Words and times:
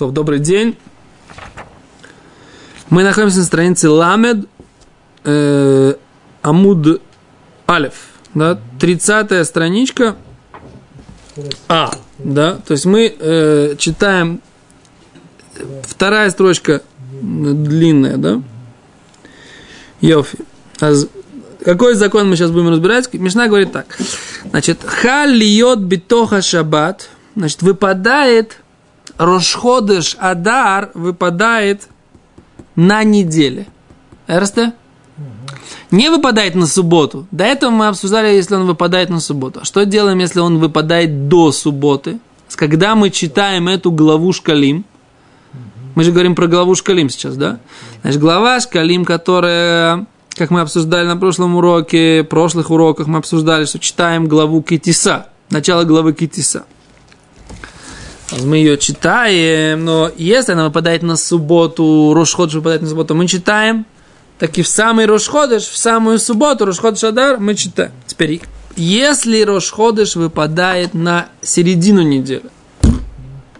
То, 0.00 0.10
добрый 0.10 0.38
день. 0.38 0.78
Мы 2.88 3.02
находимся 3.02 3.40
на 3.40 3.44
странице 3.44 3.90
Ламед 3.90 4.46
э, 5.24 5.94
Амуд 6.40 7.02
Алев. 7.66 7.92
Да, 8.32 8.58
30 8.80 9.46
страничка. 9.46 10.16
А, 11.68 11.90
да, 12.16 12.54
то 12.66 12.72
есть 12.72 12.86
мы 12.86 13.14
э, 13.14 13.74
читаем 13.76 14.40
вторая 15.82 16.30
строчка 16.30 16.80
длинная, 17.20 18.16
да? 18.16 18.42
Йофи. 20.00 20.38
А 20.80 20.94
какой 21.62 21.92
закон 21.92 22.30
мы 22.30 22.36
сейчас 22.36 22.52
будем 22.52 22.70
разбирать? 22.70 23.12
Мишна 23.12 23.48
говорит 23.48 23.70
так. 23.72 23.98
Значит, 24.48 24.78
халиот 24.82 25.80
битоха 25.80 26.40
шаббат. 26.40 27.10
Значит, 27.36 27.60
выпадает 27.60 28.62
Рошходыш 29.20 30.16
Адар 30.18 30.92
выпадает 30.94 31.88
на 32.74 33.04
неделе. 33.04 33.66
Эрсте? 34.26 34.72
Не 35.90 36.08
выпадает 36.08 36.54
на 36.54 36.66
субботу. 36.66 37.26
До 37.30 37.44
этого 37.44 37.70
мы 37.70 37.88
обсуждали, 37.88 38.28
если 38.28 38.54
он 38.54 38.66
выпадает 38.66 39.10
на 39.10 39.20
субботу. 39.20 39.60
А 39.60 39.64
что 39.66 39.84
делаем, 39.84 40.18
если 40.20 40.40
он 40.40 40.58
выпадает 40.58 41.28
до 41.28 41.52
субботы? 41.52 42.18
Когда 42.56 42.94
мы 42.94 43.10
читаем 43.10 43.68
эту 43.68 43.90
главу 43.90 44.32
Шкалим, 44.32 44.86
мы 45.94 46.02
же 46.04 46.12
говорим 46.12 46.34
про 46.34 46.46
главу 46.46 46.74
Шкалим 46.74 47.10
сейчас, 47.10 47.36
да? 47.36 47.60
Значит, 48.00 48.20
глава 48.20 48.58
Шкалим, 48.58 49.04
которая, 49.04 50.06
как 50.30 50.50
мы 50.50 50.62
обсуждали 50.62 51.06
на 51.06 51.18
прошлом 51.18 51.56
уроке, 51.56 52.24
прошлых 52.24 52.70
уроках 52.70 53.06
мы 53.06 53.18
обсуждали, 53.18 53.66
что 53.66 53.78
читаем 53.80 54.28
главу 54.28 54.62
Китиса, 54.62 55.26
начало 55.50 55.84
главы 55.84 56.14
Китиса. 56.14 56.64
Мы 58.32 58.58
ее 58.58 58.78
читаем, 58.78 59.84
но 59.84 60.10
если 60.16 60.52
она 60.52 60.66
выпадает 60.66 61.02
на 61.02 61.16
субботу, 61.16 62.12
Рошходыш 62.14 62.54
выпадает 62.54 62.82
на 62.82 62.88
субботу, 62.88 63.14
мы 63.14 63.26
читаем, 63.26 63.86
так 64.38 64.56
и 64.56 64.62
в 64.62 64.68
самый 64.68 65.06
Рошходыш, 65.06 65.64
в 65.64 65.76
самую 65.76 66.18
субботу, 66.20 66.64
Рошходыш 66.64 67.02
Адар, 67.04 67.40
мы 67.40 67.56
читаем. 67.56 67.92
Теперь, 68.06 68.40
если 68.76 69.42
Рошходыш 69.42 70.14
выпадает 70.14 70.94
на 70.94 71.28
середину 71.42 72.02
недели, 72.02 72.44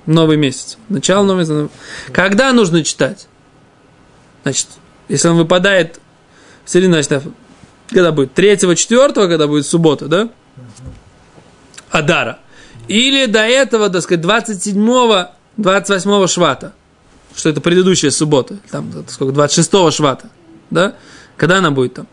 новый 0.06 0.36
месяц, 0.36 0.78
начало 0.88 1.24
нового 1.24 1.40
месяца, 1.40 1.68
когда 2.12 2.52
нужно 2.52 2.84
читать? 2.84 3.26
Значит, 4.44 4.68
если 5.08 5.28
он 5.28 5.36
выпадает 5.36 6.00
в 6.64 6.70
середину, 6.70 7.02
значит, 7.02 7.24
когда 7.88 8.12
будет? 8.12 8.34
Третьего, 8.34 8.76
четвертого, 8.76 9.26
когда 9.26 9.48
будет 9.48 9.66
суббота, 9.66 10.06
да? 10.06 10.28
Адара– 11.90 12.38
или 12.90 13.26
до 13.26 13.38
этого, 13.38 13.88
так 13.88 14.02
сказать, 14.02 14.24
27-го, 14.24 15.30
28-го 15.58 16.26
швата. 16.26 16.72
Что 17.36 17.50
это 17.50 17.60
предыдущая 17.60 18.10
суббота. 18.10 18.56
Там, 18.70 18.92
сколько, 19.06 19.32
26-го 19.32 19.92
швата. 19.92 20.28
Да? 20.70 20.94
Когда 21.36 21.58
она 21.58 21.70
будет 21.70 21.94
там? 21.94 22.08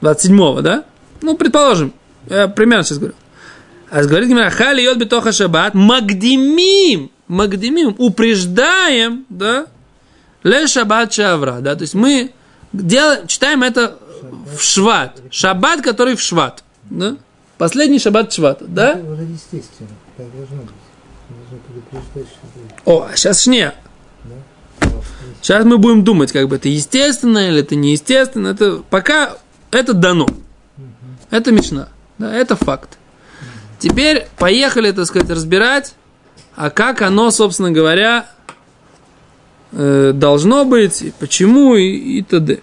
27-го, 0.00 0.62
да? 0.62 0.84
Ну, 1.22 1.36
предположим. 1.36 1.92
Я 2.28 2.48
примерно 2.48 2.82
сейчас 2.82 2.98
говорю. 2.98 3.14
А 3.88 4.02
говорит 4.02 4.28
Гимара, 4.28 4.50
хали 4.50 4.82
йод 4.82 4.98
битоха 4.98 5.30
шаббат, 5.30 5.74
магдимим, 5.74 7.12
магдимим, 7.28 7.94
упреждаем, 7.98 9.24
да, 9.28 9.66
ле 10.42 10.66
шаббат 10.66 11.12
шавра, 11.12 11.58
да, 11.60 11.76
то 11.76 11.82
есть 11.82 11.94
мы 11.94 12.32
делаем, 12.72 13.28
читаем 13.28 13.62
это 13.62 13.96
в 14.58 14.60
шват, 14.60 15.22
шаббат, 15.30 15.82
который 15.82 16.16
в 16.16 16.20
шват, 16.20 16.64
да, 16.90 17.16
Последний 17.58 17.98
шаббат 17.98 18.32
швата, 18.32 18.64
да? 18.66 18.92
Это 18.92 19.22
естественно, 19.22 19.90
так 20.16 20.26
должно 20.34 20.62
быть. 20.62 20.70
О, 22.84 23.08
сейчас 23.14 23.42
шне. 23.42 23.72
Да? 24.24 24.88
Сейчас 25.40 25.64
мы 25.64 25.78
будем 25.78 26.04
думать, 26.04 26.32
как 26.32 26.48
бы 26.48 26.56
это 26.56 26.68
естественно 26.68 27.48
или 27.48 27.60
это 27.60 27.76
неестественно. 27.76 28.48
Это 28.48 28.82
пока 28.90 29.36
это 29.70 29.94
дано. 29.94 30.24
Угу. 30.24 30.86
Это 31.30 31.52
мечна. 31.52 31.88
Да, 32.18 32.32
это 32.34 32.56
факт. 32.56 32.98
Угу. 33.40 33.48
Теперь 33.78 34.26
поехали, 34.36 34.92
так 34.92 35.06
сказать, 35.06 35.30
разбирать, 35.30 35.94
а 36.56 36.70
как 36.70 37.02
оно, 37.02 37.30
собственно 37.30 37.70
говоря, 37.70 38.26
э, 39.72 40.12
должно 40.14 40.64
быть, 40.64 41.02
и 41.02 41.12
почему 41.18 41.74
и, 41.76 42.18
и 42.18 42.22
т.д. 42.22 42.60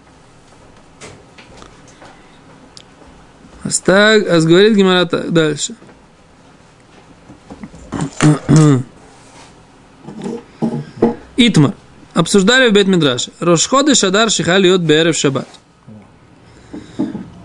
Так, 3.79 4.27
а 4.27 4.39
говорит 4.41 4.75
Гимара 4.75 5.05
дальше. 5.05 5.75
Итмар. 11.37 11.73
Обсуждали 12.13 12.69
в 12.69 12.73
Бет-Мидраше. 12.73 13.31
Рошходы 13.39 13.95
Шадар 13.95 14.29
Шихалиот 14.29 14.81
Берев 14.81 15.15
Шаббат. 15.15 15.47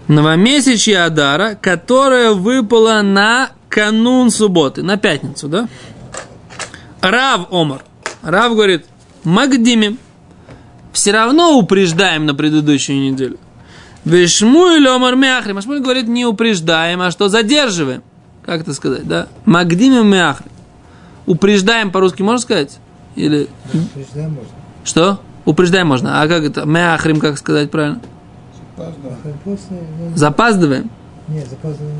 Новомесячье 0.08 1.04
Адара, 1.04 1.54
которое 1.60 2.32
выпало 2.32 3.02
на 3.02 3.50
канун 3.68 4.30
субботы, 4.30 4.82
на 4.82 4.96
пятницу, 4.96 5.48
да? 5.48 5.68
Рав 7.00 7.52
Омар. 7.52 7.82
Рав 8.22 8.52
говорит, 8.52 8.86
Магдимим. 9.24 9.98
Все 10.92 11.12
равно 11.12 11.58
упреждаем 11.58 12.26
на 12.26 12.34
предыдущую 12.34 13.00
неделю. 13.00 13.38
Вишмуэль 14.06 14.86
омар 14.86 15.16
мяхри. 15.16 15.52
Машмуль 15.52 15.80
говорит, 15.80 16.06
не 16.06 16.24
упреждаем, 16.24 17.02
а 17.02 17.10
что 17.10 17.28
задерживаем. 17.28 18.02
Как 18.44 18.60
это 18.60 18.72
сказать, 18.72 19.06
да? 19.06 19.26
Магдимим 19.44 20.06
мяхри. 20.06 20.46
Упреждаем 21.26 21.90
по-русски 21.90 22.22
можно 22.22 22.38
сказать? 22.40 22.78
Или... 23.16 23.48
Упреждаем 23.74 24.30
можно. 24.30 24.50
Что? 24.84 25.20
Упреждаем 25.44 25.88
можно. 25.88 26.22
А 26.22 26.28
как 26.28 26.44
это? 26.44 26.64
Мяхрим, 26.64 27.18
как 27.18 27.36
сказать 27.36 27.68
правильно? 27.72 28.00
Запаздываем. 28.76 30.14
Запаздываем? 30.14 30.90
Нет, 31.26 31.48
запаздываем 31.48 31.96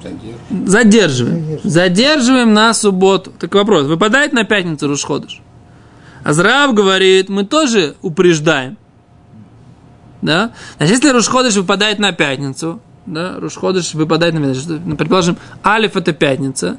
Задерживаем. 0.00 0.66
Задерживаем. 0.66 1.60
Задерживаем 1.64 2.54
на 2.54 2.74
субботу. 2.74 3.32
Так 3.36 3.52
вопрос, 3.56 3.86
выпадает 3.86 4.32
на 4.32 4.44
пятницу 4.44 4.86
Рушходыш? 4.86 5.42
Азрав 6.22 6.74
говорит, 6.74 7.28
мы 7.28 7.44
тоже 7.44 7.96
упреждаем. 8.02 8.76
Да? 10.22 10.52
Значит, 10.76 10.96
если 10.96 11.10
Рушходыш 11.10 11.54
выпадает 11.56 11.98
на 11.98 12.12
пятницу, 12.12 12.80
да, 13.06 13.38
Рушходыш 13.38 13.94
выпадает 13.94 14.34
на 14.34 14.40
пятницу, 14.40 14.80
ну, 14.84 14.96
предположим, 14.96 15.36
Алиф 15.64 15.96
это 15.96 16.12
пятница, 16.12 16.78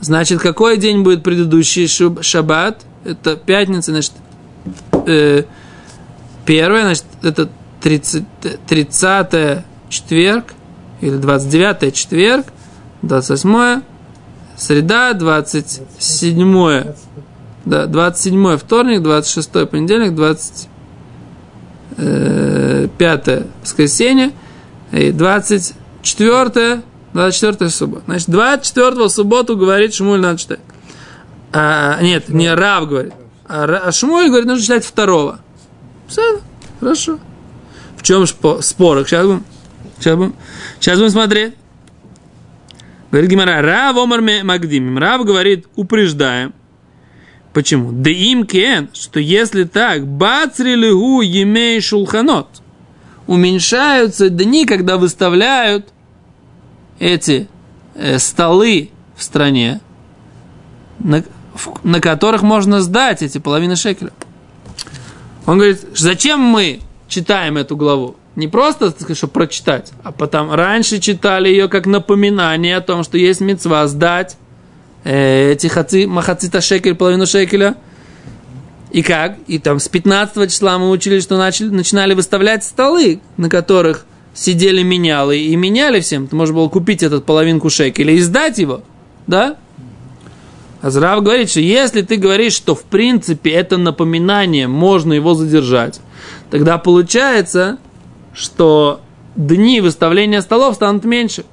значит, 0.00 0.40
какой 0.40 0.76
день 0.76 1.02
будет 1.02 1.22
предыдущий 1.22 1.86
шаббат? 2.22 2.82
Это 3.04 3.36
пятница, 3.36 3.92
значит, 3.92 4.12
э, 5.06 5.44
первое, 6.44 6.82
значит, 6.82 7.04
это 7.22 7.48
30, 7.82 8.24
30 8.66 9.64
четверг, 9.88 10.44
или 11.00 11.16
29 11.16 11.94
четверг, 11.94 12.46
28 13.02 13.82
среда, 14.56 15.12
27 15.12 16.94
да, 17.64 17.86
27 17.86 18.56
вторник, 18.56 19.02
26 19.02 19.68
понедельник, 19.68 20.14
20 20.14 20.68
э, 21.96 22.88
5 22.98 23.28
воскресенье 23.62 24.32
и 24.92 25.12
24 25.12 26.82
24 27.16 27.70
суббота. 27.70 28.02
Значит, 28.06 28.28
24 28.28 29.08
субботу 29.08 29.56
говорит 29.56 29.94
Шмуль 29.94 30.20
надо 30.20 30.38
читать. 30.38 30.60
А, 31.52 32.00
нет, 32.02 32.28
не 32.28 32.52
Рав 32.52 32.88
говорит. 32.88 33.14
А, 33.48 33.64
а 33.64 33.92
Шмуль 33.92 34.28
говорит, 34.28 34.46
нужно 34.46 34.62
читать 34.62 34.84
второго. 34.84 35.40
Все, 36.06 36.40
хорошо. 36.78 37.18
В 37.96 38.02
чем 38.02 38.26
спор? 38.26 39.04
Сейчас 39.06 39.26
будем, 39.26 39.44
сейчас 39.98 40.16
будем, 40.16 40.34
сейчас 40.78 40.98
будем 40.98 41.10
смотреть. 41.10 41.54
Говорит 43.10 43.30
Гимара, 43.30 43.62
Рав 43.62 43.96
Омар 43.96 44.20
Магдимим. 44.20 44.98
Рав 44.98 45.24
говорит, 45.24 45.66
упреждаем. 45.74 46.52
Почему? 47.56 47.90
Да 47.90 48.10
им 48.10 48.44
кен, 48.44 48.90
что 48.92 49.18
если 49.18 49.64
так, 49.64 50.06
бацри 50.06 50.74
лигу 50.74 51.22
емей 51.22 51.80
шулханот, 51.80 52.48
уменьшаются 53.26 54.28
дни, 54.28 54.66
когда 54.66 54.98
выставляют 54.98 55.88
эти 56.98 57.48
э, 57.94 58.18
столы 58.18 58.90
в 59.16 59.22
стране, 59.22 59.80
на, 60.98 61.24
в, 61.54 61.82
на 61.82 62.02
которых 62.02 62.42
можно 62.42 62.82
сдать 62.82 63.22
эти 63.22 63.38
половины 63.38 63.74
шекеля. 63.74 64.12
Он 65.46 65.56
говорит, 65.56 65.80
зачем 65.94 66.40
мы 66.40 66.80
читаем 67.08 67.56
эту 67.56 67.74
главу? 67.74 68.16
Не 68.34 68.48
просто, 68.48 68.94
чтобы 69.14 69.32
прочитать, 69.32 69.92
а 70.02 70.12
потом 70.12 70.52
раньше 70.52 70.98
читали 70.98 71.48
ее 71.48 71.70
как 71.70 71.86
напоминание 71.86 72.76
о 72.76 72.82
том, 72.82 73.02
что 73.02 73.16
есть 73.16 73.40
мецва 73.40 73.86
сдать 73.86 74.36
эти 75.06 75.68
хаци, 75.68 76.06
махацита 76.06 76.60
шекель, 76.60 76.94
половину 76.94 77.26
шекеля. 77.26 77.76
И 78.90 79.02
как? 79.02 79.36
И 79.46 79.58
там 79.58 79.78
с 79.78 79.88
15 79.88 80.50
числа 80.50 80.78
мы 80.78 80.90
учили, 80.90 81.20
что 81.20 81.36
начали, 81.36 81.68
начинали 81.68 82.14
выставлять 82.14 82.64
столы, 82.64 83.20
на 83.36 83.48
которых 83.48 84.06
сидели 84.34 84.82
менялы 84.82 85.38
и 85.38 85.54
меняли 85.56 86.00
всем. 86.00 86.28
Можно 86.32 86.54
было 86.56 86.68
купить 86.68 87.02
этот 87.02 87.24
половинку 87.24 87.70
шекеля 87.70 88.12
и 88.12 88.20
сдать 88.20 88.58
его. 88.58 88.82
Да? 89.26 89.56
Азрав 90.82 91.22
говорит, 91.22 91.50
что 91.50 91.60
если 91.60 92.02
ты 92.02 92.16
говоришь, 92.16 92.52
что 92.52 92.74
в 92.74 92.82
принципе 92.82 93.50
это 93.50 93.76
напоминание, 93.76 94.68
можно 94.68 95.12
его 95.12 95.34
задержать, 95.34 96.00
тогда 96.50 96.78
получается, 96.78 97.78
что 98.34 99.00
дни 99.34 99.80
выставления 99.80 100.42
столов 100.42 100.74
станут 100.74 101.04
меньше. 101.04 101.44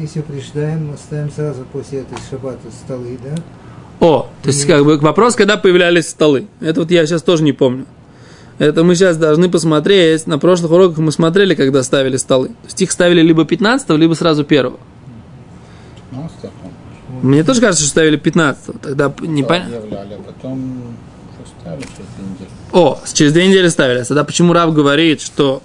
Если 0.00 0.22
приждаем, 0.22 0.96
ставим 0.96 1.30
сразу 1.30 1.64
после 1.72 2.00
этой 2.00 2.16
шабата 2.30 2.70
столы, 2.70 3.18
да? 3.22 3.42
О, 4.00 4.28
то 4.42 4.48
есть 4.48 4.66
как 4.66 4.84
бы 4.84 4.96
вопрос, 4.98 5.36
когда 5.36 5.58
появлялись 5.58 6.08
столы. 6.08 6.46
Это 6.60 6.80
вот 6.80 6.90
я 6.90 7.04
сейчас 7.06 7.22
тоже 7.22 7.42
не 7.42 7.52
помню. 7.52 7.84
Это 8.58 8.82
мы 8.82 8.94
сейчас 8.94 9.18
должны 9.18 9.50
посмотреть. 9.50 10.26
На 10.26 10.38
прошлых 10.38 10.70
уроках 10.70 10.98
мы 10.98 11.12
смотрели, 11.12 11.54
когда 11.54 11.82
ставили 11.82 12.16
столы. 12.16 12.48
То 12.48 12.66
есть 12.66 12.80
их 12.80 12.92
ставили 12.92 13.20
либо 13.20 13.44
15 13.44 13.90
либо 13.90 14.14
сразу 14.14 14.44
первого. 14.44 14.78
Мне 17.22 17.44
тоже 17.44 17.60
кажется, 17.60 17.82
что 17.82 17.90
ставили 17.90 18.16
15 18.16 18.80
Тогда 18.80 19.12
не 19.20 19.42
понятно. 19.42 19.76
а 19.76 20.22
потом 20.26 20.96
что 21.34 21.60
ставили 21.60 21.82
через 21.82 22.08
две 22.16 22.24
недели. 22.24 22.50
О, 22.72 22.98
через 23.12 23.32
две 23.32 23.48
недели 23.48 23.68
ставили. 23.68 24.02
Тогда 24.04 24.24
почему 24.24 24.54
Рав 24.54 24.72
говорит, 24.72 25.20
что, 25.20 25.62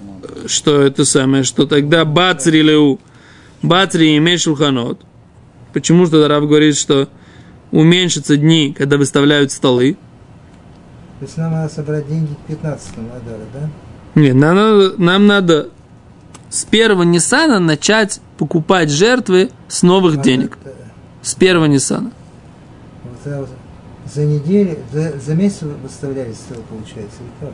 что 0.48 0.82
это 0.82 1.06
самое, 1.06 1.44
что 1.44 1.66
тогда 1.66 2.04
Бацри 2.04 2.62
Леу, 3.66 3.70
Бацри 3.70 4.18
имеет 4.18 4.42
шулханот. 4.42 5.02
Почему 5.74 6.06
же 6.06 6.12
тогда 6.12 6.28
Рав 6.28 6.44
говорит, 6.48 6.78
что 6.78 7.10
уменьшатся 7.72 8.38
дни, 8.38 8.74
когда 8.78 8.98
выставляют 8.98 9.52
столы? 9.52 9.98
То 11.20 11.26
есть 11.26 11.38
нам 11.38 11.52
надо 11.52 11.74
собрать 11.74 12.08
деньги 12.08 12.34
к 12.34 12.48
15 12.48 12.90
Адара, 12.98 13.40
да? 13.54 13.70
Нет, 14.20 14.36
нам 14.36 14.56
надо, 14.56 14.94
нам 14.98 15.28
надо 15.28 15.70
с 16.50 16.64
первого 16.66 17.04
Ниссана 17.04 17.60
начать 17.60 18.22
покупать 18.38 18.90
жертвы 18.90 19.52
с 19.68 19.84
новых 19.84 20.16
Надо 20.18 20.24
денег. 20.24 20.58
это- 20.64 20.76
С 21.22 21.34
первого 21.36 21.66
Ниссана. 21.66 22.12
вот 23.26 23.50
За 24.14 24.24
неделю, 24.24 24.78
за, 24.94 25.14
за 25.20 25.34
месяц 25.34 25.64
выставляли 25.82 26.32
стол, 26.34 26.64
получается, 26.70 27.18
или 27.22 27.32
как? 27.40 27.54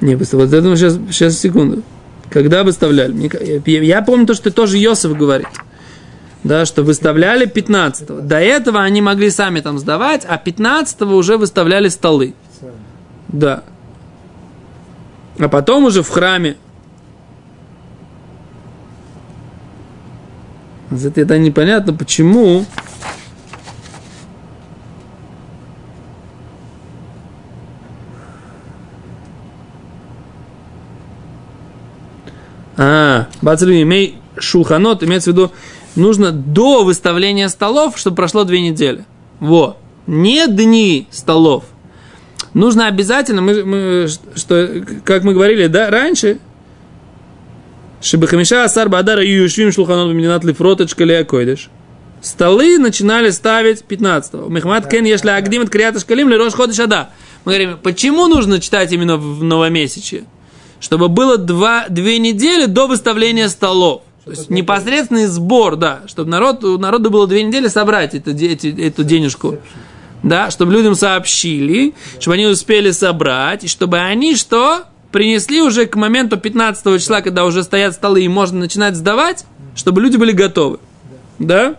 Не 0.00 0.14
быстро, 0.14 0.38
вот 0.38 0.52
это 0.52 0.76
сейчас, 0.76 0.94
сейчас 1.10 1.38
секунду. 1.38 1.82
Когда 2.32 2.64
выставляли? 2.64 3.30
Я, 3.66 4.02
помню 4.02 4.26
то, 4.26 4.34
что 4.34 4.50
тоже 4.50 4.78
Йосиф 4.78 5.16
говорит. 5.16 5.48
Да, 6.42 6.64
что 6.66 6.82
выставляли 6.82 7.44
15 7.46 8.26
До 8.26 8.40
этого 8.40 8.82
они 8.82 9.00
могли 9.00 9.30
сами 9.30 9.60
там 9.60 9.78
сдавать, 9.78 10.24
а 10.28 10.38
15 10.38 11.02
уже 11.02 11.36
выставляли 11.36 11.88
столы. 11.88 12.34
Да. 13.28 13.62
А 15.38 15.48
потом 15.48 15.84
уже 15.84 16.02
в 16.02 16.08
храме. 16.08 16.56
Это 20.90 21.38
непонятно, 21.38 21.92
почему. 21.92 22.64
А, 32.84 33.28
Бацелю, 33.42 33.80
имей 33.80 34.16
шулханот, 34.38 35.04
имеется 35.04 35.30
в 35.30 35.34
виду, 35.34 35.52
нужно 35.94 36.32
до 36.32 36.82
выставления 36.82 37.48
столов, 37.48 37.96
чтобы 37.96 38.16
прошло 38.16 38.42
две 38.42 38.60
недели. 38.60 39.04
Во. 39.38 39.76
Не 40.08 40.48
дни 40.48 41.06
столов. 41.12 41.64
Нужно 42.54 42.88
обязательно, 42.88 43.40
мы, 43.40 43.64
мы- 43.64 44.08
что, 44.34 44.82
как 45.04 45.22
мы 45.22 45.32
говорили, 45.32 45.68
да, 45.68 45.90
раньше, 45.90 46.38
Шибахамиша 48.00 48.64
Асар 48.64 48.88
Бадара 48.88 49.22
и 49.22 49.30
Юшвим 49.30 49.70
Шулханот 49.70 50.08
Баминат 50.08 50.42
Лифроточ 50.42 50.92
Калиакойдеш. 50.96 51.70
Столы 52.20 52.78
начинали 52.78 53.30
ставить 53.30 53.84
15-го. 53.88 54.48
Мехмат 54.48 54.88
Кен 54.90 55.04
Ешли 55.04 55.30
Агдим 55.30 55.62
от 55.62 55.70
Криата 55.70 56.00
Шкалим 56.00 56.28
Лерош 56.28 56.52
Ходыш 56.52 56.80
Ада. 56.80 57.10
Мы 57.44 57.52
говорим, 57.52 57.78
почему 57.80 58.26
нужно 58.26 58.60
читать 58.60 58.92
именно 58.92 59.16
в 59.16 59.44
новомесячье? 59.44 60.24
Чтобы 60.82 61.08
было 61.08 61.38
два, 61.38 61.86
две 61.88 62.18
недели 62.18 62.66
до 62.66 62.88
выставления 62.88 63.48
столов. 63.48 64.02
То 64.24 64.32
есть 64.32 64.50
непосредственный 64.50 65.26
сбор, 65.26 65.76
да, 65.76 66.00
чтобы 66.08 66.28
народ, 66.28 66.64
у 66.64 66.76
народа 66.76 67.08
было 67.08 67.26
две 67.28 67.42
недели 67.44 67.68
собрать 67.68 68.20
де- 68.22 68.48
эти- 68.52 68.82
эту 68.82 69.04
денежку. 69.04 69.58
Да, 70.24 70.50
чтобы 70.50 70.72
людям 70.72 70.94
сообщили, 70.96 71.94
чтобы 72.20 72.34
они 72.34 72.46
успели 72.46 72.90
собрать, 72.90 73.64
и 73.64 73.68
чтобы 73.68 73.98
они 73.98 74.34
что? 74.36 74.82
Принесли 75.12 75.60
уже 75.62 75.86
к 75.86 75.94
моменту 75.94 76.36
15 76.36 76.98
числа, 76.98 77.20
когда 77.20 77.44
уже 77.44 77.62
стоят 77.62 77.94
столы 77.94 78.22
и 78.24 78.28
можно 78.28 78.58
начинать 78.60 78.96
сдавать, 78.96 79.44
чтобы 79.76 80.00
люди 80.00 80.16
были 80.16 80.32
готовы. 80.32 80.78
Да? 81.38 81.76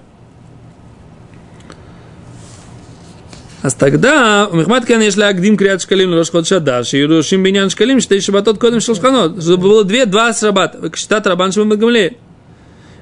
А 3.63 3.71
тогда, 3.71 4.49
у 4.51 4.57
Мехмат 4.57 4.87
Кен 4.87 5.01
если 5.01 5.23
Агдим 5.23 5.57
Криат 5.57 5.83
Шкалим 5.83 6.13
Лош 6.13 6.31
Ход 6.31 6.47
Шадаш, 6.47 6.95
и 6.95 7.05
Рушим 7.05 7.43
Биньян 7.43 7.71
Шкалим, 7.71 8.01
что 8.01 8.15
еще 8.15 8.27
Шабатот 8.27 8.59
Кодем 8.59 8.81
Шалшханот, 8.81 9.43
чтобы 9.43 9.63
было 9.65 9.85
две, 9.85 10.07
два 10.07 10.33
шабата, 10.33 10.79
как 10.79 10.97
считает 10.97 11.27
Рабан 11.27 11.51
Шимон 11.53 11.77
Гамлеэль. 11.79 12.15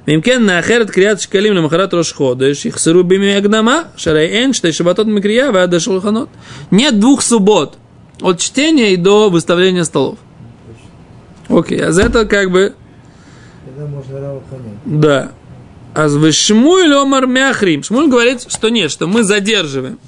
ואם 0.08 0.20
כן, 0.20 0.44
נאחר 0.46 0.82
את 0.82 0.90
קריאת 0.90 1.20
שקלים 1.20 1.52
למחרת 1.52 1.94
ראש 1.94 2.12
חודש, 2.12 2.66
יחסרו 2.66 3.04
בימי 3.04 3.36
הקדמה, 3.36 3.82
שהרי 3.96 4.26
אין 4.26 4.52
שתי 4.52 4.72
שבתות 4.72 5.06
מקריאה 5.06 5.50
ועד 5.54 5.74
השולחנות. 5.74 6.28
Нет 6.72 7.00
двух 7.00 7.22
суббот 7.22 7.76
от 8.22 8.40
чтения 8.40 8.92
и 8.92 8.96
до 8.96 9.28
выставления 9.30 9.84
столов. 9.84 10.18
Окей, 11.48 11.80
а 11.84 11.92
за 11.92 12.02
это 12.02 12.24
как 12.24 12.50
бы, 12.50 12.74
Тогда 13.64 13.86
можно 13.86 14.20
Рава 14.20 14.40
понять. 14.50 14.78
да. 14.84 15.32
А 15.94 16.08
с 16.08 16.32
Шмуль 16.32 16.94
Омар 16.94 17.26
Мяхрим. 17.26 17.82
Шмуль 17.82 18.08
говорит, 18.08 18.44
что 18.48 18.68
нет, 18.68 18.90
что 18.90 19.06
мы 19.06 19.24
задерживаем. 19.24 19.98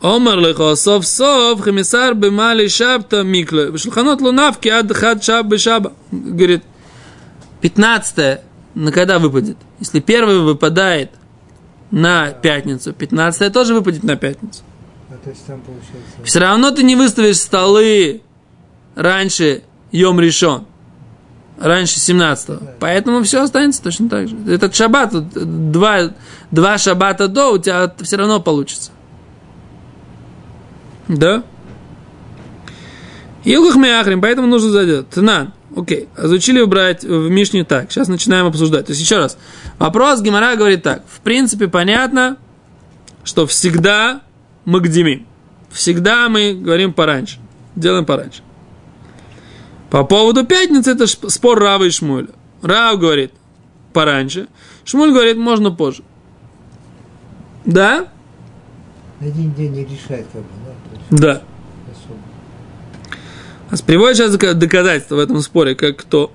Омар 0.00 0.38
лехо 0.38 0.74
сов 0.74 1.06
сов 1.06 1.60
хамисар 1.60 2.14
бемали 2.14 2.68
шабта 2.68 3.22
микле. 3.22 3.70
Бешулханот 3.70 4.20
лунавки 4.20 4.68
ад 4.68 4.92
хад 4.92 5.24
шаб 5.24 5.46
бешаба. 5.46 5.92
Говорит, 6.10 6.62
15 7.62 8.40
на 8.74 8.92
когда 8.92 9.18
выпадет? 9.18 9.56
Если 9.80 10.00
первый 10.00 10.40
выпадает 10.40 11.10
на 11.90 12.30
пятницу, 12.30 12.92
15 12.92 13.52
тоже 13.52 13.74
выпадет 13.74 14.04
на 14.04 14.16
пятницу. 14.16 14.62
А 15.08 15.14
то 15.22 15.30
есть 15.30 15.46
там 15.46 15.60
получается... 15.60 16.22
Все 16.24 16.40
равно 16.40 16.70
ты 16.72 16.82
не 16.82 16.94
выставишь 16.94 17.38
столы 17.38 18.20
раньше 18.94 19.62
Йом 19.92 20.20
решен. 20.20 20.66
Раньше 21.58 21.98
17 21.98 22.78
Поэтому 22.80 23.22
все 23.22 23.42
останется 23.42 23.82
точно 23.82 24.10
так 24.10 24.28
же. 24.28 24.36
Этот 24.46 24.74
шаббат, 24.74 25.14
два, 25.32 26.12
два 26.50 26.76
шаббата 26.76 27.28
до, 27.28 27.52
у 27.52 27.58
тебя 27.58 27.90
все 28.02 28.16
равно 28.16 28.40
получится. 28.40 28.90
Да? 31.08 31.44
Илгах 33.44 33.76
Меахрим, 33.76 34.20
поэтому 34.20 34.48
нужно 34.48 34.70
задать. 34.70 35.08
Тнан. 35.10 35.52
Окей, 35.76 36.08
разучили 36.16 36.60
убрать 36.60 37.04
в 37.04 37.28
Мишне 37.28 37.64
так. 37.64 37.92
Сейчас 37.92 38.08
начинаем 38.08 38.46
обсуждать. 38.46 38.86
То 38.86 38.92
есть 38.92 39.02
еще 39.02 39.18
раз. 39.18 39.38
Вопрос 39.78 40.20
Гимара 40.20 40.56
говорит 40.56 40.82
так. 40.82 41.04
В 41.08 41.20
принципе, 41.20 41.68
понятно, 41.68 42.38
что 43.24 43.46
всегда 43.46 44.22
мы 44.64 44.80
гдимим. 44.80 45.26
Всегда 45.70 46.28
мы 46.28 46.54
говорим 46.54 46.92
пораньше. 46.92 47.38
Делаем 47.76 48.04
пораньше. 48.04 48.42
По 49.90 50.02
поводу 50.04 50.44
пятницы 50.44 50.92
это 50.92 51.06
спор 51.06 51.58
Рава 51.58 51.84
и 51.84 51.90
Шмуля. 51.90 52.28
Рав 52.62 52.98
говорит 52.98 53.32
пораньше. 53.92 54.48
Шмуль 54.84 55.12
говорит 55.12 55.36
можно 55.36 55.70
позже. 55.70 56.02
Да? 57.64 58.08
Один 59.20 59.52
день 59.54 59.72
не 59.72 59.84
решает, 59.84 60.26
как 60.32 60.42
бы, 60.42 60.48
да? 60.64 60.95
Да. 61.10 61.42
А 63.70 63.76
приводит 63.84 64.16
сейчас 64.16 64.32
дока- 64.32 64.54
доказательства 64.54 65.16
в 65.16 65.18
этом 65.18 65.40
споре, 65.40 65.74
как 65.74 65.96
кто. 65.96 66.32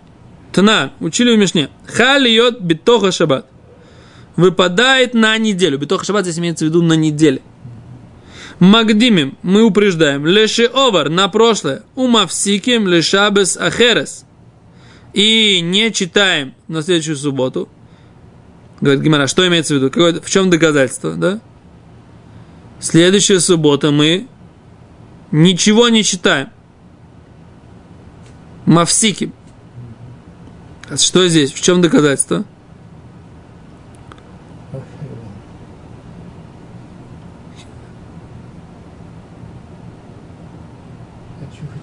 Тна, 0.52 0.92
учили 1.00 1.34
в 1.36 1.40
Мишне. 1.40 1.70
Халиот 1.86 2.60
битоха 2.60 3.12
шаббат. 3.12 3.46
Выпадает 4.36 5.14
на 5.14 5.38
неделю. 5.38 5.78
Битоха 5.78 6.06
шаббат 6.06 6.26
здесь 6.26 6.40
имеется 6.40 6.66
в 6.66 6.68
виду 6.68 6.82
на 6.82 6.94
неделе. 6.94 7.42
Магдимим, 8.60 9.38
мы 9.42 9.64
упреждаем. 9.64 10.26
Леши 10.26 10.66
овар, 10.66 11.10
на 11.10 11.28
прошлое. 11.30 11.84
Умавсиким 11.96 12.88
лешабес 12.88 13.58
ахерес. 13.58 14.26
И 15.14 15.62
не 15.62 15.92
читаем 15.92 16.54
на 16.68 16.82
следующую 16.82 17.16
субботу. 17.16 17.70
Говорит 18.82 19.04
Гимара, 19.04 19.28
что 19.28 19.48
имеется 19.48 19.74
в 19.74 19.78
виду? 19.78 19.90
Какое, 19.90 20.20
в 20.20 20.30
чем 20.30 20.50
доказательство, 20.50 21.16
да? 21.16 21.40
Следующая 22.80 23.40
суббота 23.40 23.92
мы 23.92 24.28
ничего 25.32 25.90
не 25.90 26.04
читаем. 26.04 26.50
Мавсики. 28.66 29.32
А 30.90 30.98
что 30.98 31.28
здесь? 31.28 31.52
В 31.52 31.62
чем 31.62 31.82
доказательство? 31.82 32.46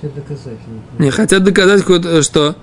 Хотят 0.00 0.14
не 0.98 1.10
хотят 1.10 1.42
доказать, 1.42 1.80
какое-то, 1.80 2.22
что, 2.22 2.54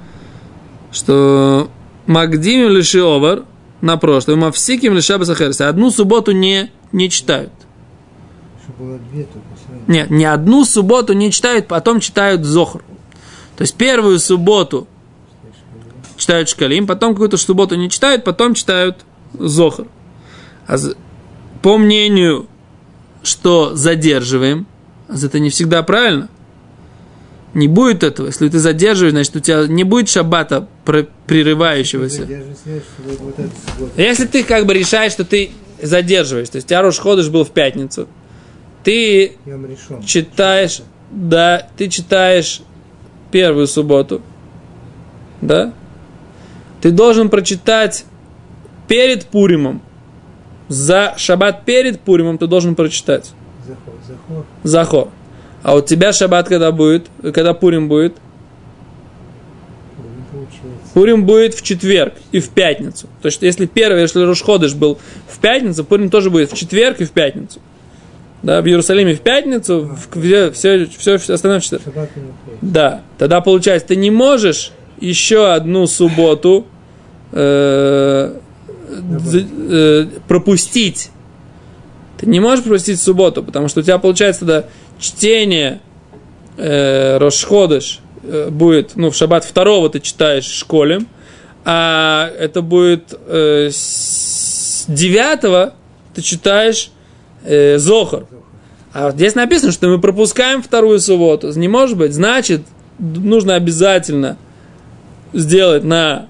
что 0.94 1.70
Магдимим 2.08 2.70
лиши 2.70 3.02
овар 3.02 3.44
на 3.82 3.98
прошлое, 3.98 4.38
Мавсиким 4.38 4.94
басахерси. 4.94 5.64
Одну 5.64 5.92
субботу 5.92 6.32
не, 6.32 6.72
не 6.94 7.10
читают. 7.10 7.52
Было 8.78 8.98
две 9.12 9.24
только. 9.24 9.48
Нет, 9.88 10.10
ни 10.10 10.24
одну 10.24 10.66
субботу 10.66 11.14
не 11.14 11.32
читают, 11.32 11.68
потом 11.68 12.00
читают 12.00 12.44
Зохр. 12.44 12.84
То 13.58 13.62
есть 13.62 13.76
первую 13.76 14.20
субботу 14.20 14.88
читают 16.18 16.50
Шкалим, 16.50 16.88
потом 16.88 17.14
какую-то 17.14 17.38
субботу 17.38 17.76
не 17.76 17.90
читают, 17.90 18.24
потом 18.24 18.54
читают 18.54 19.06
Зохр. 19.34 19.88
А 20.68 20.78
по 21.62 21.78
мнению, 21.78 22.48
что 23.24 23.76
задерживаем, 23.76 24.68
а 25.08 25.16
это 25.16 25.40
не 25.40 25.50
всегда 25.50 25.84
правильно, 25.84 26.30
не 27.54 27.68
будет 27.68 28.04
этого. 28.04 28.28
Если 28.28 28.50
ты 28.50 28.60
задерживаешь, 28.60 29.14
значит, 29.14 29.36
у 29.36 29.40
тебя 29.40 29.66
не 29.68 29.84
будет 29.84 30.10
шаббата 30.10 30.68
прерывающегося. 31.26 32.28
Если 33.96 34.26
ты 34.26 34.44
как 34.44 34.66
бы 34.66 34.74
решаешь, 34.74 35.14
что 35.14 35.24
ты 35.24 35.52
задерживаешь, 35.82 36.50
то 36.50 36.58
есть 36.58 36.68
у 36.68 36.70
тебя 36.70 36.82
Рош 36.82 37.00
Ходыш 37.00 37.30
был 37.30 37.46
в 37.46 37.52
пятницу, 37.52 38.08
ты 38.86 39.36
читаешь, 40.06 40.82
да, 41.12 41.68
ты 41.76 41.90
читаешь 41.90 42.62
первую 43.32 43.68
субботу, 43.68 44.22
да, 45.42 45.74
ты 46.82 46.92
должен 46.92 47.30
прочитать 47.30 48.06
перед 48.88 49.26
Пуримом, 49.26 49.82
за 50.68 51.16
шаббат 51.18 51.66
перед 51.66 52.00
Пуримом 52.00 52.38
ты 52.38 52.48
должен 52.48 52.76
прочитать 52.76 53.34
Захор. 53.68 53.94
Захор. 54.08 54.46
Захор. 54.64 55.10
А 55.64 55.76
у 55.76 55.82
тебя 55.82 56.14
шаббат 56.14 56.48
когда 56.48 56.72
будет, 56.72 57.08
когда 57.34 57.56
Пурим 57.56 57.88
будет? 57.88 58.16
Пурим 60.94 61.26
будет 61.26 61.56
в 61.56 61.64
четверг 61.64 62.14
и 62.32 62.40
в 62.40 62.50
пятницу. 62.50 63.08
То 63.22 63.26
есть, 63.28 63.42
если 63.42 63.66
первый, 63.66 64.02
если 64.02 64.24
Рушходыш 64.24 64.76
был 64.76 65.00
в 65.28 65.40
пятницу, 65.40 65.84
Пурим 65.84 66.10
тоже 66.10 66.30
будет 66.30 66.52
в 66.52 66.56
четверг 66.56 67.02
и 67.02 67.06
в 67.06 67.12
пятницу. 67.12 67.60
Да, 68.46 68.62
в 68.62 68.68
Иерусалиме 68.68 69.16
в 69.16 69.22
пятницу, 69.22 69.90
в, 70.14 70.52
все, 70.52 70.52
все, 70.52 71.18
все 71.18 71.34
остальное 71.34 71.60
в 71.60 71.64
четверг. 71.64 71.84
Да, 72.62 73.02
тогда 73.18 73.42
получается, 73.42 73.88
ты 73.88 73.96
не 73.96 74.12
можешь 74.12 74.72
еще 75.02 75.52
одну 75.52 75.88
субботу 75.88 76.68
э, 77.32 78.36
э, 79.34 80.06
пропустить. 80.28 81.10
Ты 82.20 82.28
не 82.28 82.40
можешь 82.40 82.64
пропустить 82.64 83.02
субботу, 83.02 83.42
потому 83.42 83.68
что 83.68 83.80
у 83.80 83.84
тебя 83.84 83.98
получается 83.98 84.42
тогда 84.42 84.66
чтение 85.00 85.82
э, 86.58 87.18
Рошходыш 87.18 88.00
э, 88.22 88.50
будет, 88.52 88.92
ну, 88.96 89.10
в 89.10 89.16
шаббат 89.16 89.44
второго 89.44 89.90
ты 89.90 90.00
читаешь 90.00 90.46
в 90.46 90.56
школе, 90.56 91.00
а 91.64 92.30
это 92.38 92.62
будет 92.62 93.12
э, 93.26 93.72
с 93.72 94.86
девятого 94.88 95.74
ты 96.14 96.22
читаешь 96.22 96.92
э, 97.46 97.78
Зохар. 97.78 98.26
А 98.94 99.12
здесь 99.12 99.36
написано, 99.36 99.72
что 99.72 99.88
мы 99.88 100.00
пропускаем 100.00 100.64
вторую 100.64 101.00
субботу. 101.00 101.52
Не 101.58 101.68
может 101.68 101.98
быть. 101.98 102.14
Значит, 102.14 102.62
нужно 102.98 103.56
обязательно 103.56 104.38
сделать 105.34 105.84
на 105.84 106.28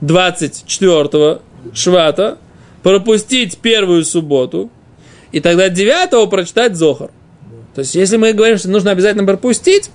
24 0.00 1.38
швата, 1.72 2.38
пропустить 2.82 3.58
первую 3.58 4.04
субботу, 4.04 4.70
и 5.32 5.40
тогда 5.40 5.68
9 5.68 6.28
прочитать 6.30 6.76
Зохар. 6.76 7.10
То 7.74 7.80
есть, 7.80 7.94
если 7.94 8.16
мы 8.16 8.32
говорим, 8.32 8.58
что 8.58 8.68
нужно 8.68 8.90
обязательно 8.90 9.24
пропустить, 9.24 9.90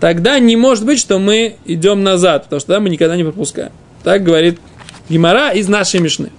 тогда 0.00 0.38
не 0.38 0.56
может 0.56 0.84
быть, 0.84 0.98
что 0.98 1.18
мы 1.18 1.56
идем 1.64 2.02
назад, 2.02 2.44
потому 2.44 2.60
что 2.60 2.68
тогда 2.68 2.80
мы 2.80 2.90
никогда 2.90 3.16
не 3.16 3.22
пропускаем. 3.22 3.70
Так 4.02 4.24
говорит 4.24 4.58
Гимара 5.08 5.50
из 5.50 5.68
нашей 5.68 6.00
Мишны. 6.00 6.30